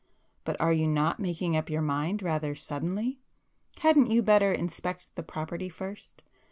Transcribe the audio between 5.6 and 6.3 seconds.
first?